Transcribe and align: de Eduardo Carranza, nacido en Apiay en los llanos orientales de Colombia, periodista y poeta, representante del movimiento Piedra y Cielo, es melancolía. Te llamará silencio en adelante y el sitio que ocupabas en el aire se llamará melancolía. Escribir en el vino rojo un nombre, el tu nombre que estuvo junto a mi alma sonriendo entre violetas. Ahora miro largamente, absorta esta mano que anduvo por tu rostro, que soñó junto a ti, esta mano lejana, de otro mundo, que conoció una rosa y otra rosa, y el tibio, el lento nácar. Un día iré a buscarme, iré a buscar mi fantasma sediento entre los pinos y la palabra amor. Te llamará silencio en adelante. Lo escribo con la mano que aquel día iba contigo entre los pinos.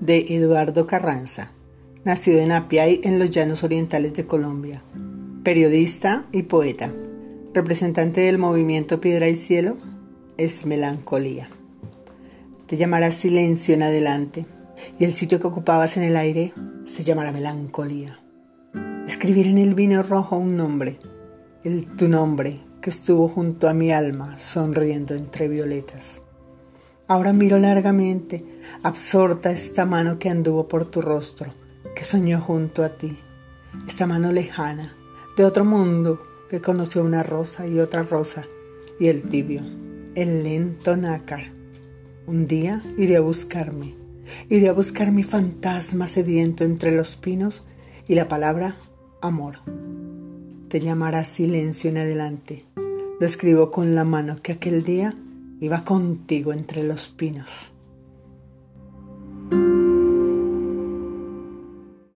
de 0.00 0.26
Eduardo 0.30 0.86
Carranza, 0.86 1.52
nacido 2.04 2.40
en 2.40 2.52
Apiay 2.52 3.00
en 3.04 3.18
los 3.18 3.30
llanos 3.30 3.62
orientales 3.62 4.14
de 4.14 4.26
Colombia, 4.26 4.82
periodista 5.44 6.26
y 6.32 6.44
poeta, 6.44 6.90
representante 7.52 8.22
del 8.22 8.38
movimiento 8.38 9.00
Piedra 9.00 9.28
y 9.28 9.36
Cielo, 9.36 9.76
es 10.38 10.64
melancolía. 10.64 11.50
Te 12.66 12.76
llamará 12.76 13.10
silencio 13.10 13.74
en 13.74 13.82
adelante 13.82 14.46
y 14.98 15.04
el 15.04 15.12
sitio 15.12 15.38
que 15.38 15.46
ocupabas 15.46 15.96
en 15.96 16.04
el 16.04 16.16
aire 16.16 16.54
se 16.84 17.02
llamará 17.02 17.30
melancolía. 17.30 18.18
Escribir 19.06 19.48
en 19.48 19.58
el 19.58 19.74
vino 19.74 20.02
rojo 20.02 20.38
un 20.38 20.56
nombre, 20.56 20.98
el 21.62 21.84
tu 21.84 22.08
nombre 22.08 22.60
que 22.80 22.88
estuvo 22.88 23.28
junto 23.28 23.68
a 23.68 23.74
mi 23.74 23.92
alma 23.92 24.38
sonriendo 24.38 25.14
entre 25.14 25.48
violetas. 25.48 26.20
Ahora 27.10 27.32
miro 27.32 27.58
largamente, 27.58 28.44
absorta 28.84 29.50
esta 29.50 29.84
mano 29.84 30.16
que 30.16 30.28
anduvo 30.28 30.68
por 30.68 30.84
tu 30.84 31.00
rostro, 31.00 31.52
que 31.96 32.04
soñó 32.04 32.40
junto 32.40 32.84
a 32.84 32.90
ti, 32.90 33.16
esta 33.88 34.06
mano 34.06 34.30
lejana, 34.30 34.94
de 35.36 35.44
otro 35.44 35.64
mundo, 35.64 36.22
que 36.48 36.60
conoció 36.60 37.02
una 37.02 37.24
rosa 37.24 37.66
y 37.66 37.80
otra 37.80 38.04
rosa, 38.04 38.44
y 39.00 39.08
el 39.08 39.22
tibio, 39.22 39.60
el 40.14 40.44
lento 40.44 40.96
nácar. 40.96 41.50
Un 42.28 42.44
día 42.44 42.80
iré 42.96 43.16
a 43.16 43.22
buscarme, 43.22 43.96
iré 44.48 44.68
a 44.68 44.72
buscar 44.72 45.10
mi 45.10 45.24
fantasma 45.24 46.06
sediento 46.06 46.62
entre 46.62 46.94
los 46.94 47.16
pinos 47.16 47.64
y 48.06 48.14
la 48.14 48.28
palabra 48.28 48.76
amor. 49.20 49.56
Te 50.68 50.78
llamará 50.78 51.24
silencio 51.24 51.90
en 51.90 51.98
adelante. 51.98 52.66
Lo 53.18 53.26
escribo 53.26 53.72
con 53.72 53.96
la 53.96 54.04
mano 54.04 54.38
que 54.40 54.52
aquel 54.52 54.84
día 54.84 55.16
iba 55.60 55.84
contigo 55.84 56.52
entre 56.52 56.82
los 56.82 57.08
pinos. 57.08 57.72